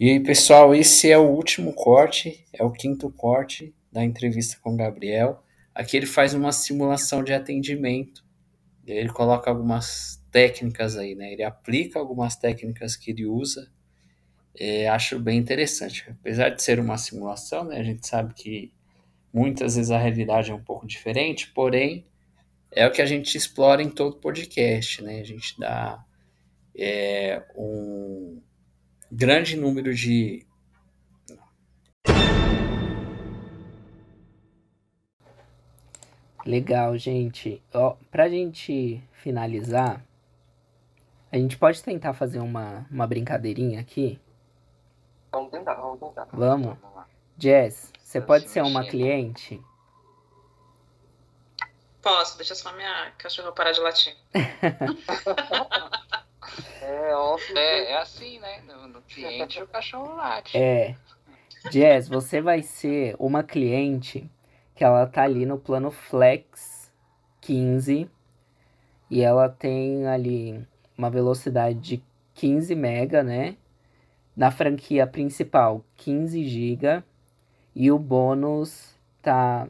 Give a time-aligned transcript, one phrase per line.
[0.00, 4.72] E aí, pessoal, esse é o último corte, é o quinto corte da entrevista com
[4.72, 5.42] o Gabriel.
[5.74, 8.24] Aqui ele faz uma simulação de atendimento.
[8.86, 11.32] Ele coloca algumas técnicas aí, né?
[11.32, 13.72] Ele aplica algumas técnicas que ele usa.
[14.56, 16.08] É, acho bem interessante.
[16.08, 17.80] Apesar de ser uma simulação, né?
[17.80, 18.72] A gente sabe que
[19.34, 22.06] muitas vezes a realidade é um pouco diferente, porém
[22.70, 25.18] é o que a gente explora em todo podcast, né?
[25.18, 26.04] A gente dá
[26.76, 28.40] é, um
[29.10, 30.46] grande número de
[36.44, 37.62] Legal, gente.
[37.74, 40.02] Ó, pra gente finalizar,
[41.30, 44.18] a gente pode tentar fazer uma, uma brincadeirinha aqui?
[45.30, 46.26] Vamos tentar, vamos tentar.
[46.32, 46.78] Vamos?
[47.36, 49.62] Jess, você pode ser uma cliente?
[52.00, 54.16] Posso, deixa só minha cachorra parar de latir.
[56.82, 57.56] É óbvio.
[57.56, 58.60] É, é assim, né?
[58.66, 60.56] No, no cliente o cachorro late.
[60.56, 60.96] É.
[61.70, 64.30] Jess, você vai ser uma cliente
[64.74, 66.92] que ela tá ali no plano Flex
[67.40, 68.08] 15
[69.10, 70.64] e ela tem ali
[70.96, 72.02] uma velocidade de
[72.34, 73.56] 15 mega, né?
[74.36, 77.02] Na franquia principal, 15 GB
[77.74, 79.68] e o bônus tá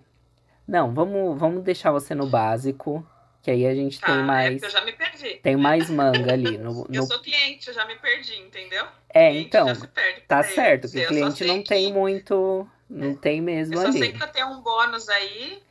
[0.67, 3.05] Não, vamos vamos deixar você no básico,
[3.43, 5.35] que aí a gente Tá, tem é mais porque eu já me perdi.
[5.43, 7.07] tem mais manga ali no, Eu no...
[7.07, 8.85] sou cliente, eu já me perdi, entendeu?
[9.11, 10.45] É, Cliente então, já se perde tá aí.
[10.45, 14.09] certo, que Eu o cliente não que- tem muito, não tem mesmo Eu só sei
[14.09, 14.13] ali.
[14.13, 15.63] que eu tenho um bônus aí.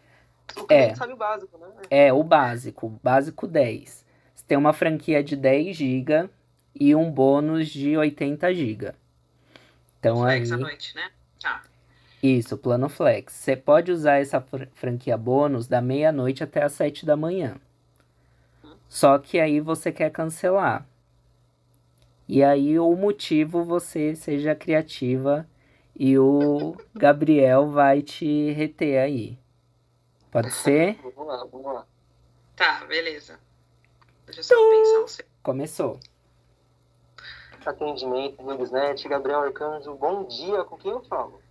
[0.56, 0.96] O cliente É.
[0.96, 1.68] sabe o básico, né?
[1.90, 4.06] É, o básico, básico 10.
[4.34, 6.30] Você tem uma franquia de 10 GB
[6.74, 8.94] e um bônus de 80 GB.
[10.00, 11.12] Então aí, flex à noite, né?
[11.42, 11.64] Tá.
[12.22, 13.34] Isso, plano flex.
[13.34, 17.56] Você pode usar essa fr- franquia bônus da meia-noite até as 7 da manhã.
[18.88, 20.86] Só que aí você quer cancelar.
[22.28, 25.48] E aí o motivo você seja criativa
[25.96, 29.38] e o Gabriel vai te reter aí.
[30.32, 31.00] Pode ser?
[31.16, 31.86] Vamos lá, vamos lá.
[32.56, 33.40] Tá, beleza.
[34.26, 35.32] Deixa eu só pensar um segundo.
[35.44, 36.00] Começou.
[37.66, 41.42] Atendimento, Nubesnet, Gabriel Arcanjo, bom dia, com quem eu falo?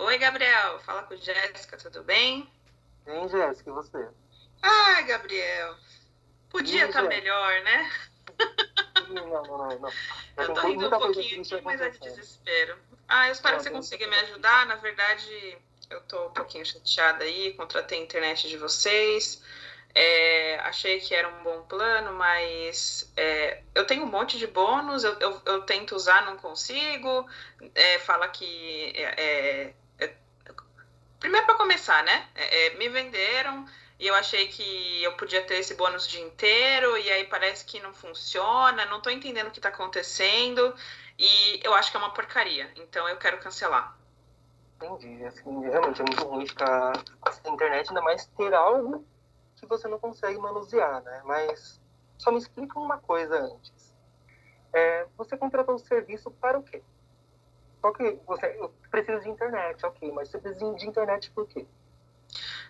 [0.00, 0.78] Oi, Gabriel.
[0.80, 2.50] Fala com Jéssica, tudo bem?
[3.06, 4.08] Hein, Jéssica, e você?
[4.62, 5.76] Ai, Gabriel.
[6.48, 7.08] Podia estar Jé.
[7.08, 7.90] melhor, né?
[9.08, 9.92] Não, não, não, não.
[10.38, 12.78] Eu tô tem rindo um pouquinho triste aqui, mas é de desespero.
[13.06, 14.66] Ah, eu espero Não, que você consiga me coisa ajudar.
[14.66, 15.58] Na verdade,
[15.90, 19.42] eu tô um pouquinho chateada aí, contratei a internet de vocês.
[19.94, 25.02] É, achei que era um bom plano, mas é, eu tenho um monte de bônus,
[25.02, 27.28] eu, eu, eu tento usar, não consigo.
[27.74, 28.94] É, fala que.
[31.20, 32.28] Primeiro, para começar, né?
[32.34, 33.66] É, é, me venderam
[33.98, 37.66] e eu achei que eu podia ter esse bônus o dia inteiro, e aí parece
[37.66, 40.74] que não funciona, não tô entendendo o que tá acontecendo,
[41.18, 43.94] e eu acho que é uma porcaria, então eu quero cancelar.
[44.76, 45.22] Entendi.
[45.26, 46.92] Assim, realmente é muito ruim ficar
[47.30, 49.04] sem internet, ainda mais ter algo
[49.56, 51.20] que você não consegue manusear, né?
[51.26, 51.78] Mas
[52.16, 53.94] só me explica uma coisa antes.
[54.72, 56.82] É, você contratou o serviço para o quê?
[57.80, 61.66] Qual que você eu preciso de internet, ok, mas você precisa de internet por quê?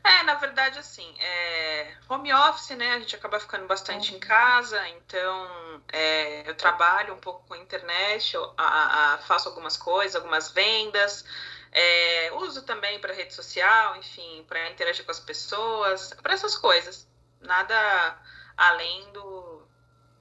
[0.03, 2.95] É, na verdade, assim, é, home office, né?
[2.95, 8.35] A gente acaba ficando bastante em casa, então é, eu trabalho um pouco com internet,
[8.35, 11.25] eu, a- a- faço algumas coisas, algumas vendas,
[11.73, 17.07] é, uso também para rede social, enfim, para interagir com as pessoas, para essas coisas.
[17.41, 18.19] Nada
[18.57, 19.63] além do,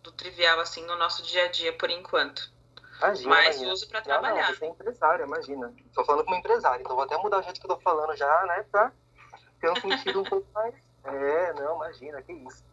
[0.04, 2.52] do trivial, assim, no nosso dia a dia, por enquanto.
[3.02, 3.74] Imagina, Mas imagina.
[3.74, 4.56] uso para Não, não, trabalhar.
[4.56, 5.74] você é empresário, imagina.
[5.94, 8.46] Tô falando como empresário, então vou até mudar o jeito que eu tô falando já,
[8.46, 8.66] né?
[8.72, 8.92] Pra
[9.62, 10.76] ter um sentido um pouco mais.
[11.06, 12.64] É, não, imagina, que isso.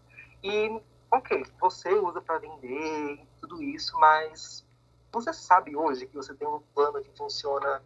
[0.42, 4.66] E, ok, você usa para vender tudo isso, mas
[5.12, 7.82] você sabe hoje que você tem um plano que funciona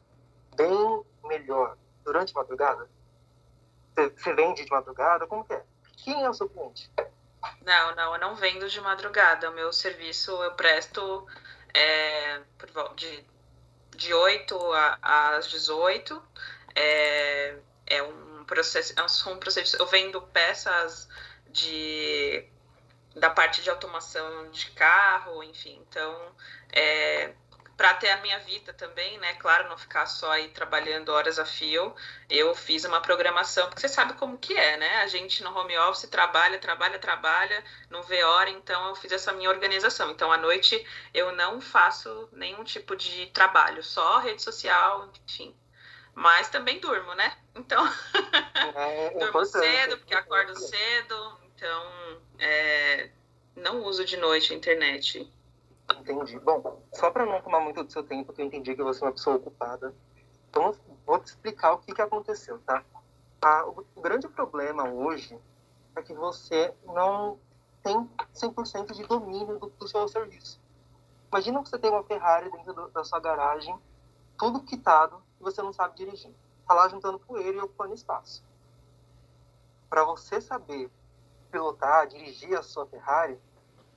[0.57, 2.89] bem melhor durante a madrugada?
[3.95, 5.27] Você, você vende de madrugada?
[5.27, 5.63] Como que é?
[5.99, 6.91] Quem é o seu cliente?
[7.63, 9.51] Não, não, eu não vendo de madrugada.
[9.51, 11.27] O meu serviço eu presto
[11.75, 12.41] é,
[12.97, 13.25] de,
[13.97, 14.99] de 8 a-
[15.37, 16.23] às 18.
[16.75, 17.57] É,
[17.87, 19.03] é um processo, é
[19.33, 19.77] um processo.
[19.77, 21.09] Eu vendo peças
[21.49, 22.47] de
[23.17, 25.85] da parte de automação de carro, enfim.
[25.89, 26.35] Então,
[26.73, 27.35] é,
[27.81, 29.33] para ter a minha vida também, né?
[29.37, 31.95] Claro, não ficar só aí trabalhando horas a fio.
[32.29, 34.97] Eu fiz uma programação, porque você sabe como que é, né?
[34.99, 39.33] A gente no home office trabalha, trabalha, trabalha, não vê hora, então eu fiz essa
[39.33, 40.11] minha organização.
[40.11, 45.57] Então, à noite eu não faço nenhum tipo de trabalho, só rede social, enfim.
[46.15, 47.35] Mas também durmo, né?
[47.55, 47.83] Então,
[48.53, 53.09] É durmo importante, cedo, porque é acordo cedo, então é,
[53.57, 55.33] não uso de noite a internet.
[55.99, 56.39] Entendi.
[56.39, 59.07] Bom, só para não tomar muito do seu tempo, que eu entendi que você é
[59.07, 59.95] uma pessoa ocupada,
[60.49, 60.75] então
[61.07, 62.85] vou te explicar o que, que aconteceu, tá?
[63.43, 65.39] Ah, o, o grande problema hoje
[65.97, 67.39] é que você não
[67.83, 70.61] tem 100% de domínio do, do, seu serviço.
[71.31, 73.77] Imagina que você tem uma Ferrari dentro do, da sua garagem,
[74.39, 76.35] tudo quitado, e você não sabe dirigir.
[76.61, 78.45] Está lá juntando poeira e ocupando espaço.
[79.89, 80.91] Para você saber
[81.51, 83.39] pilotar, dirigir a sua Ferrari,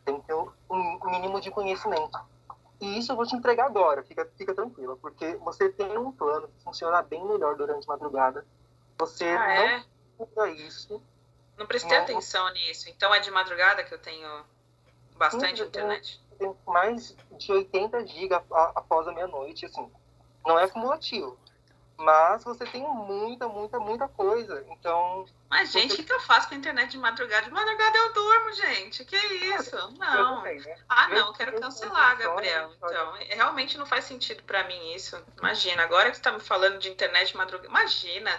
[0.04, 2.20] tem que ter um, mínimo de conhecimento.
[2.80, 6.48] E isso eu vou te entregar agora, fica, fica tranquila, porque você tem um plano
[6.48, 8.46] que funciona bem melhor durante a madrugada.
[8.98, 9.86] Você Ah, não é?
[10.20, 11.02] usa isso.
[11.58, 12.04] Não prestei Não.
[12.04, 12.90] atenção nisso.
[12.90, 14.44] Então é de madrugada que eu tenho
[15.16, 16.22] bastante Sim, internet.
[16.38, 19.90] Tem mais de 80 GB após a meia-noite, assim.
[20.46, 21.38] Não é acumulativo.
[21.98, 24.66] Mas você tem muita, muita, muita coisa.
[24.70, 27.46] Então, Mas, gente, o que, que eu faço com a internet de madrugada?
[27.46, 29.06] De madrugada eu durmo, gente.
[29.06, 29.76] Que isso?
[29.98, 30.38] Não.
[30.38, 30.76] também, né?
[30.90, 32.72] Ah, não, eu quero que cancelar, Gabriel.
[32.76, 35.24] Então, é- realmente não faz sentido pra mim isso.
[35.40, 37.70] Imagina, agora que você tá me falando de internet de madrugada.
[37.70, 38.32] Imagina,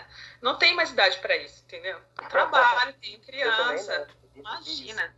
[0.43, 1.99] não tem mais idade pra isso, entendeu?
[2.29, 3.99] Trabalho, tenho Eu também criança.
[3.99, 4.05] não.
[4.07, 4.19] Isso.
[4.37, 5.15] Imagina.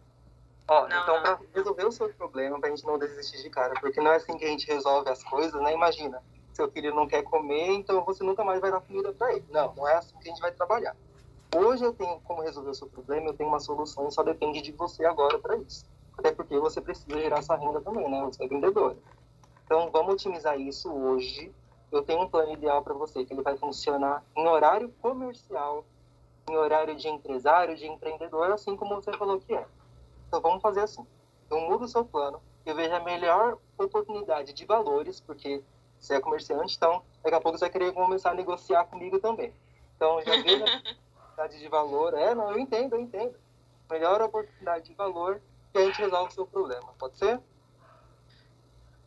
[0.68, 4.00] Ó, Não, então, para resolver o seu problema, pra gente não desistir de cara, porque
[4.00, 5.72] não é assim que a gente resolve as coisas, né?
[5.72, 6.20] Imagina,
[6.56, 9.44] seu filho não quer comer, então você nunca mais vai dar comida para ele.
[9.50, 10.97] Não, não é assim que a gente vai trabalhar.
[11.55, 14.73] Hoje eu tenho como resolver o seu problema, eu tenho uma solução só depende de
[14.73, 15.85] você agora para isso.
[16.19, 18.23] Até porque você precisa gerar essa renda também, né?
[18.25, 18.97] Você é vendedora.
[19.64, 21.53] Então, vamos otimizar isso hoje.
[21.93, 25.85] Eu tenho um plano ideal para você, que ele vai funcionar em horário comercial,
[26.49, 29.67] em horário de empresário, de empreendedor, assim como você falou que é.
[30.26, 31.06] Então vamos fazer assim.
[31.50, 35.62] Eu mudo o seu plano, eu vejo a melhor oportunidade de valores, porque
[36.00, 39.52] você é comerciante, então daqui a pouco você vai querer começar a negociar comigo também.
[39.96, 42.14] Então já vejo a oportunidade de valor.
[42.14, 43.34] É, não, eu entendo, eu entendo.
[43.90, 45.40] Melhor oportunidade de valor
[45.72, 46.93] que a gente resolve o seu problema.
[46.98, 47.38] Pode ser?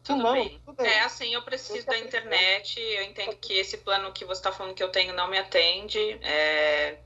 [0.03, 0.59] Se Tudo não, bem.
[0.65, 0.87] tudo bem.
[0.87, 2.79] É, assim, eu preciso da internet.
[2.79, 5.99] Eu entendo que esse plano que você está falando que eu tenho não me atende.
[6.23, 6.99] É,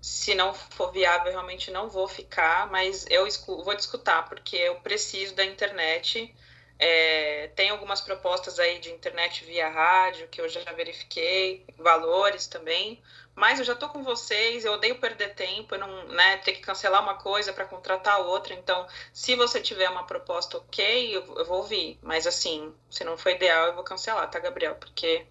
[0.00, 3.26] Se não for viável, realmente não vou ficar, mas eu
[3.64, 6.32] vou te escutar, porque eu preciso da internet.
[6.78, 13.02] É, tem algumas propostas aí de internet via rádio que eu já verifiquei, valores também.
[13.34, 16.60] Mas eu já tô com vocês, eu odeio perder tempo, eu não, né, ter que
[16.60, 18.54] cancelar uma coisa para contratar outra.
[18.54, 21.98] Então, se você tiver uma proposta ok, eu, eu vou ouvir.
[22.02, 24.74] Mas assim, se não for ideal, eu vou cancelar, tá, Gabriel?
[24.76, 25.26] Porque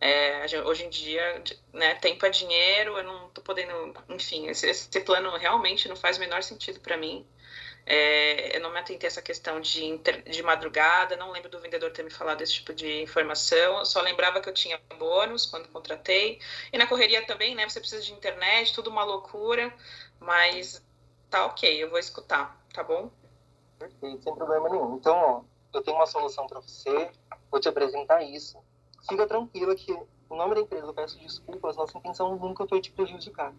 [0.00, 1.42] é, hoje em dia,
[1.72, 3.94] né, tempo é dinheiro, eu não tô podendo.
[4.08, 7.26] Enfim, esse, esse plano realmente não faz o menor sentido para mim.
[7.86, 11.92] É, não me atentei a essa questão de, inter- de madrugada, não lembro do vendedor
[11.92, 16.40] ter me falado esse tipo de informação, só lembrava que eu tinha bônus quando contratei.
[16.72, 17.68] E na correria também, né?
[17.68, 19.74] Você precisa de internet, tudo uma loucura,
[20.18, 20.82] mas
[21.28, 23.10] tá ok, eu vou escutar, tá bom?
[23.78, 24.96] Perfeito, sem problema nenhum.
[24.96, 27.10] Então, ó, eu tenho uma solução para você,
[27.50, 28.58] vou te apresentar isso.
[29.08, 32.90] Fica tranquila que o nome da empresa, eu peço desculpas, nossa intenção nunca foi te
[32.92, 33.52] prejudicar.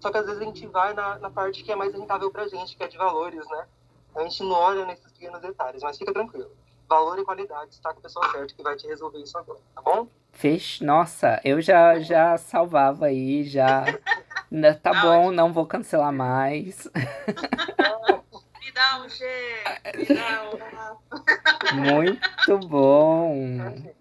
[0.00, 2.48] Só que às vezes a gente vai na, na parte que é mais rentável pra
[2.48, 3.66] gente, que é de valores, né?
[4.14, 6.50] A gente não olha nesses pequenos detalhes, mas fica tranquilo.
[6.88, 9.82] Valor e qualidade está com a pessoa certa que vai te resolver isso agora, tá
[9.82, 10.06] bom?
[10.32, 10.84] Fech...
[10.84, 13.84] Nossa, eu já, já salvava aí, já.
[14.80, 16.88] Tá Tá bom, não vou cancelar mais.
[16.94, 21.76] Me dá um jeito, me dá um...
[21.76, 23.34] Muito bom.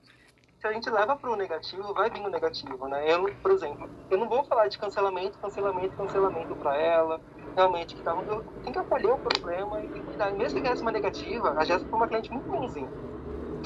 [0.66, 3.14] Se a gente leva para o negativo, vai vir o negativo, né?
[3.14, 7.22] Eu, por exemplo, eu não vou falar de cancelamento, cancelamento, cancelamento para ela.
[7.56, 10.34] Realmente, que tá, eu tenho que acolher o problema e cuidar.
[10.34, 12.92] Mesmo que viesse uma negativa, a Jéssica foi uma cliente muito bonzinha.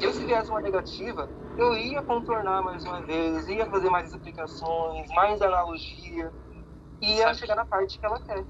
[0.01, 5.07] Eu, se viesse uma negativa, eu ia contornar mais uma vez, ia fazer mais explicações,
[5.15, 6.33] mais analogia,
[7.01, 8.43] e ia Sabe chegar na parte que ela quer.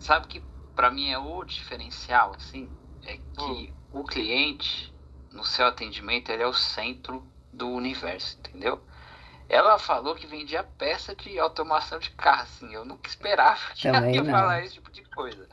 [0.00, 4.00] Sabe que pra mim é o diferencial, assim, é que Hum.
[4.00, 4.92] o cliente,
[5.30, 8.80] no seu atendimento, ele é o centro do universo, entendeu?
[9.48, 14.00] Ela falou que vendia peça de automação de carro, assim, eu nunca esperava que ela
[14.00, 14.30] Também ia não.
[14.32, 15.48] falar esse tipo de coisa.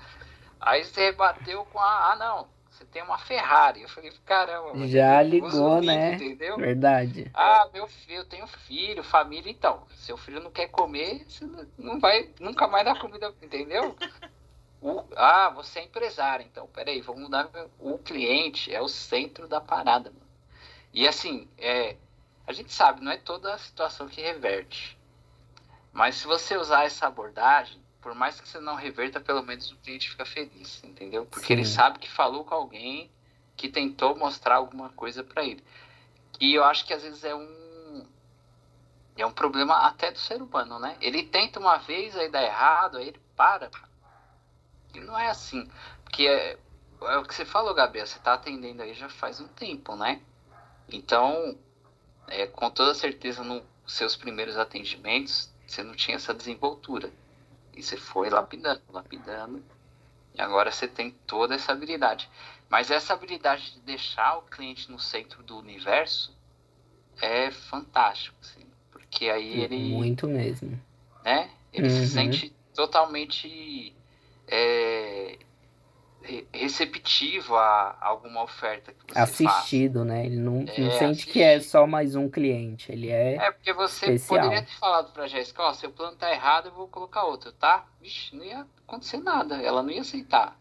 [0.60, 3.82] Aí você rebateu com a, ah não, você tem uma Ferrari.
[3.84, 6.14] Eu falei, caramba, Já ligou, né?
[6.14, 6.58] Entendeu?
[6.58, 7.32] Verdade.
[7.34, 9.86] Ah, meu filho, eu tenho filho, família, então.
[9.96, 11.46] Seu filho não quer comer, você
[11.78, 13.96] não- vai nunca mais dar comida, entendeu?
[14.82, 16.68] O- ah, você é empresário, então.
[16.68, 17.50] Peraí, vamos mudar.
[17.80, 20.25] O cliente é o centro da parada, mano.
[20.96, 21.98] E assim, é,
[22.48, 24.98] a gente sabe, não é toda a situação que reverte.
[25.92, 29.76] Mas se você usar essa abordagem, por mais que você não reverta, pelo menos o
[29.78, 31.26] cliente fica feliz, entendeu?
[31.26, 31.74] Porque ele Sim.
[31.74, 33.12] sabe que falou com alguém
[33.58, 35.62] que tentou mostrar alguma coisa pra ele.
[36.40, 38.06] E eu acho que às vezes é um
[39.18, 40.98] é um problema até do ser humano, né?
[41.02, 43.70] Ele tenta uma vez, aí dá errado, aí ele para.
[44.94, 45.70] E não é assim.
[46.04, 46.58] Porque é,
[47.02, 50.22] é o que você falou, Gabriel, você tá atendendo aí já faz um tempo, né?
[50.90, 51.58] Então,
[52.28, 57.12] é, com toda certeza, nos seus primeiros atendimentos, você não tinha essa desenvoltura.
[57.76, 59.64] E você foi lapidando, lapidando.
[60.34, 62.30] E agora você tem toda essa habilidade.
[62.70, 66.36] Mas essa habilidade de deixar o cliente no centro do universo
[67.22, 69.78] é fantástico, assim, porque aí ele.
[69.78, 70.80] Muito mesmo.
[71.24, 71.50] Né?
[71.72, 71.90] Ele Uhum.
[71.90, 73.96] se sente totalmente
[74.48, 75.38] é,
[76.54, 80.26] receptivo a alguma oferta que você Assistido, né?
[80.26, 81.72] Ele não, não É, sente que é assistido.
[81.72, 82.92] só mais um cliente.
[82.92, 83.38] Ele é.
[83.38, 83.48] faz.
[83.50, 84.42] É porque você especial.
[84.42, 87.86] poderia ter falado pra Jéssica, ó, seu plano tá errado, eu vou colocar outro, tá?
[88.02, 90.58] Vixe, não ia acontecer nada, ela não ia aceitar.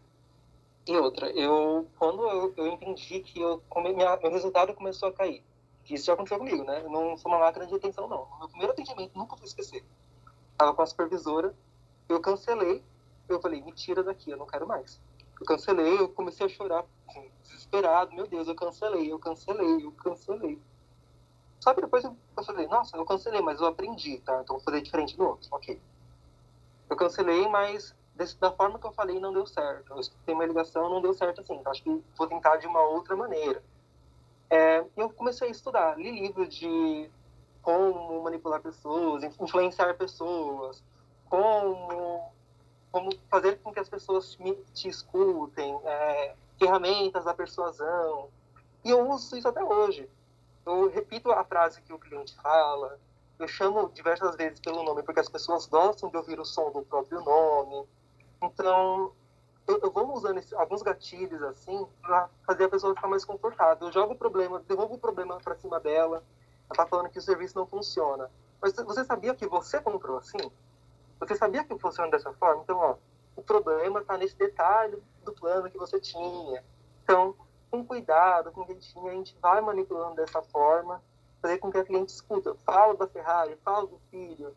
[0.86, 5.12] E outra, eu quando eu, eu entendi que eu, come, minha, meu resultado começou a
[5.12, 5.42] cair,
[5.82, 6.82] que isso já aconteceu comigo, né?
[6.84, 8.28] Eu não sou uma máquina de atenção, não.
[8.32, 9.82] No meu primeiro atendimento, nunca vou esquecer.
[10.58, 11.54] Tava com a supervisora,
[12.08, 12.82] eu cancelei,
[13.28, 15.00] eu falei, me tira daqui, eu não quero mais.
[15.40, 19.92] Eu cancelei, eu comecei a chorar, assim, desesperado, meu Deus, eu cancelei, eu cancelei, eu
[19.92, 20.60] cancelei.
[21.74, 24.40] Que depois eu, eu falei, nossa, eu cancelei, mas eu aprendi, tá?
[24.42, 25.80] Então vou fazer diferente do outro, ok.
[26.90, 29.92] Eu cancelei, mas desse- da forma que eu falei não deu certo.
[29.92, 31.54] Eu escutei uma ligação, não deu certo assim.
[31.54, 33.62] Então acho que vou tentar de uma outra maneira.
[34.50, 37.10] É, eu comecei a estudar, li livro de
[37.62, 40.84] como manipular pessoas, influenciar pessoas,
[43.30, 44.38] fazer com que as pessoas
[44.72, 48.28] te escutem, é, ferramentas da persuasão.
[48.84, 50.08] E eu uso isso até hoje.
[50.64, 52.98] Eu repito a frase que o cliente fala,
[53.38, 56.82] eu chamo diversas vezes pelo nome porque as pessoas gostam de ouvir o som do
[56.82, 57.86] próprio nome.
[58.42, 59.12] Então,
[59.66, 63.88] eu, eu vou usando esse, alguns gatilhos assim para fazer a pessoa ficar mais confortável.
[63.88, 66.22] Eu jogo o problema, devolvo o problema para cima dela.
[66.66, 68.30] Ela tá falando que o serviço não funciona.
[68.60, 70.50] Mas você sabia que você comprou assim?
[71.26, 72.62] Você sabia que funciona dessa forma?
[72.62, 72.96] Então, ó,
[73.36, 76.62] o problema está nesse detalhe do plano que você tinha.
[77.02, 77.34] Então,
[77.70, 81.02] com cuidado, com jeitinho, a gente vai manipulando dessa forma,
[81.40, 82.54] fazer com que a cliente escuta.
[82.64, 84.54] Falo da Ferrari, falo do filho,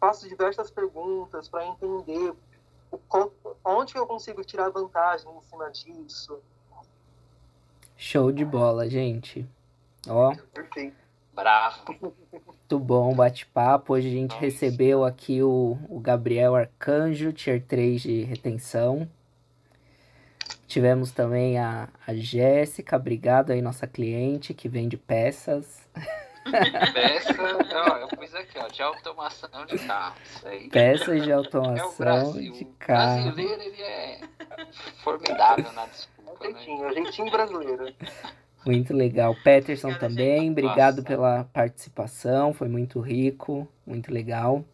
[0.00, 2.32] faço diversas perguntas para entender
[2.90, 3.32] o, qual-
[3.64, 6.38] onde eu consigo tirar vantagem em cima disso.
[7.96, 9.46] Show de bola, gente.
[10.08, 10.96] Ó, Perfeito.
[11.36, 11.82] Bravo.
[12.00, 13.92] muito bom o bate-papo.
[13.92, 14.40] Hoje a gente Nossa.
[14.40, 19.06] recebeu aqui o, o Gabriel Arcanjo, Tier 3 de retenção.
[20.66, 25.86] Tivemos também a, a Jéssica, obrigado aí, nossa cliente, que vende peças.
[26.94, 27.34] Peça,
[27.74, 30.14] ó, eu pus aqui, ó, de automação de carro.
[30.70, 32.52] Peças de É o automação Brasil.
[32.52, 33.22] de O carro.
[33.24, 34.20] brasileiro, ele é
[35.02, 36.52] formidável na É um desculpa, né?
[36.54, 37.94] jeitinho, é um jeitinho brasileiro.
[38.66, 39.34] Muito legal.
[39.44, 40.50] Peterson Obrigada, também, gente.
[40.50, 41.08] obrigado Nossa.
[41.08, 44.64] pela participação, foi muito rico, muito legal.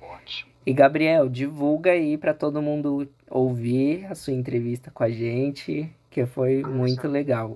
[0.00, 0.50] Ótimo.
[0.64, 6.24] E Gabriel, divulga aí para todo mundo ouvir a sua entrevista com a gente, que
[6.24, 7.54] foi muito legal.